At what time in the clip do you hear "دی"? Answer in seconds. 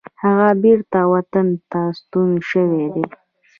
2.93-3.03